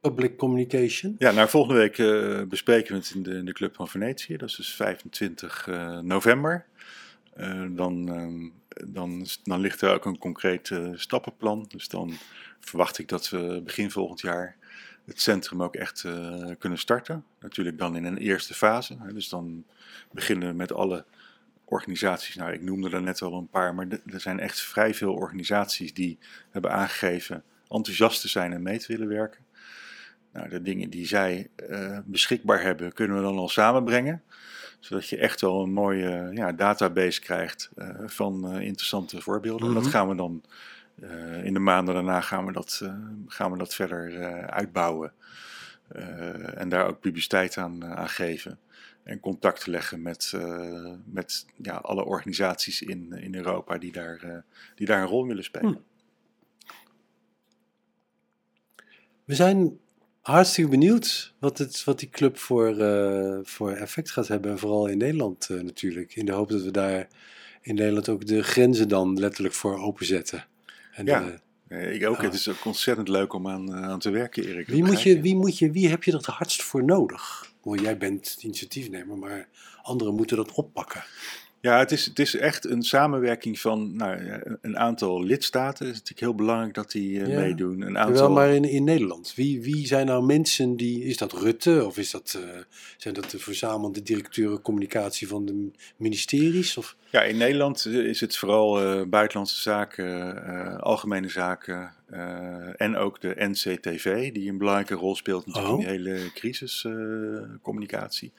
[0.00, 1.14] Public Communication?
[1.18, 4.36] Ja, nou, volgende week eh, bespreken we het in de, in de Club van Venetië.
[4.36, 6.66] Dat is dus 25 eh, november.
[7.30, 8.48] Eh, dan, ehm,
[8.92, 11.64] dan, dan ligt er ook een concreet eh, stappenplan.
[11.68, 12.12] Dus dan
[12.60, 14.56] verwacht ik dat we begin volgend jaar
[15.04, 17.24] het centrum ook echt eh, kunnen starten.
[17.40, 18.96] Natuurlijk dan in een eerste fase.
[18.98, 19.64] Hè, dus dan
[20.12, 21.04] beginnen we met alle
[21.64, 22.34] organisaties.
[22.34, 25.94] Nou, ik noemde er net al een paar, maar er zijn echt vrij veel organisaties
[25.94, 26.18] die
[26.50, 29.40] hebben aangegeven enthousiast te zijn en mee te willen werken.
[30.32, 31.50] Nou, de dingen die zij
[32.04, 34.22] beschikbaar hebben, kunnen we dan al samenbrengen.
[34.80, 39.74] Zodat je echt wel een mooie ja, database krijgt eh, van eh, interessante voorbeelden.
[39.74, 39.92] Dat Mhm.
[39.92, 40.42] gaan we dan
[41.00, 42.82] eh, in de maanden daarna gaan we dat,
[43.26, 45.12] gaan we dat verder uitbouwen.
[46.54, 48.58] En daar ook publiciteit aan, aan geven.
[49.02, 50.32] En contact leggen met,
[51.04, 55.72] met ja, alle organisaties in, in Europa die daar, die daar een rol willen spelen.
[55.72, 55.78] Hm.
[59.24, 59.78] We zijn
[60.20, 64.50] hartstikke benieuwd wat, het, wat die club voor, eh, voor effect gaat hebben.
[64.50, 66.16] En vooral in Nederland eh, natuurlijk.
[66.16, 67.08] In de hoop dat we daar
[67.62, 70.46] in Nederland ook de grenzen dan letterlijk voor openzetten.
[70.92, 71.40] En Ja.
[71.68, 72.22] Eh, ik ook.
[72.22, 74.66] Het is ook ontzettend leuk om aan, aan te werken, Erik.
[74.66, 77.52] wie, moet je, wie, moet je, wie heb je er het hardst voor nodig?
[77.62, 79.48] Jij bent initiatiefnemer, maar
[79.82, 81.04] anderen moeten dat oppakken.
[81.62, 85.86] Ja, het is, het is echt een samenwerking van nou, een aantal lidstaten.
[85.86, 87.38] Het is natuurlijk heel belangrijk dat die eh, Ja.
[87.40, 87.80] meedoen.
[87.80, 89.32] Een Wel aantal, maar in, in Nederland.
[89.36, 91.04] Wie, wie zijn nou mensen die.
[91.04, 92.48] Is dat Rutte of is dat, eh,
[92.96, 96.76] zijn dat de verzamelde directeuren communicatie van de ministeries?
[96.76, 101.92] Of, Ja, in Nederland eh, is het vooral buitenlandse zaken, algemene zaken
[102.76, 105.80] en ook de NCTV, die een belangrijke rol speelt natuurlijk Oh.
[105.80, 108.32] in die hele crisiscommunicatie.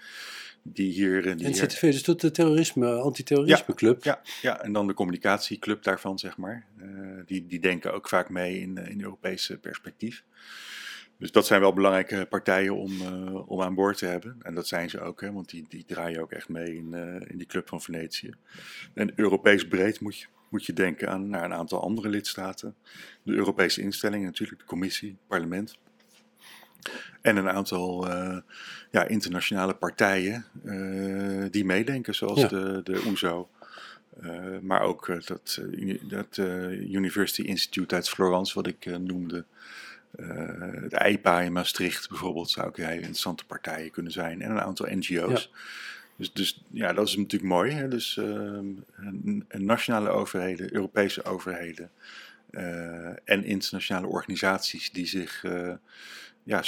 [0.63, 1.28] Die hier...
[1.28, 4.04] eh, Die hier- NCTV, dus dat de terrorisme, antiterrorisme club.
[4.04, 6.65] Ja, ja, en dan de communicatieclub daarvan, zeg maar.
[6.80, 6.88] Eh,
[7.26, 10.24] die, die denken ook vaak mee in, eh, in Europese perspectief.
[11.17, 14.36] Dus dat zijn wel belangrijke partijen om, eh, om aan boord te hebben.
[14.41, 17.30] En dat zijn ze ook, hè, want die, die draaien ook echt mee in, eh,
[17.30, 18.34] in die club van Venetië.
[18.93, 22.76] En Europees breed moet je, moet je denken aan naar een aantal andere lidstaten.
[23.24, 25.78] De Europese instellingen, natuurlijk de commissie, het parlement.
[27.22, 28.38] En een aantal eh,
[28.91, 32.48] ja, internationale partijen eh, die meedenken, zoals Ja.
[32.48, 33.50] de, de OESO.
[34.22, 35.62] Eh, maar ook dat,
[36.02, 36.38] dat
[36.72, 39.46] University Institute uit Florence, wat ik noemde.
[40.82, 44.41] Het EIPA in Maastricht bijvoorbeeld zou ook hele interessante partijen kunnen zijn.
[44.41, 45.52] En een aantal NGO's.
[46.15, 47.72] Dus, dus ja, dat is natuurlijk mooi.
[47.72, 47.88] Hè?
[47.88, 48.65] Dus ehm,
[49.48, 51.91] nationale overheden, Europese overheden
[53.24, 55.44] en internationale organisaties die zich
[56.52, 56.64] ja,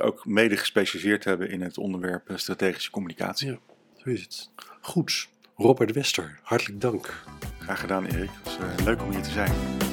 [0.00, 3.50] ook mede gespecialiseerd hebben in het onderwerp eh, strategische communicatie.
[3.50, 3.58] Ja.
[3.96, 4.50] Zo is het.
[4.80, 5.28] Goed.
[5.56, 7.24] Robert Wester, hartelijk dank.
[7.58, 8.30] Graag gedaan, Erik.
[8.42, 9.85] Het was eh, leuk om hier te zijn.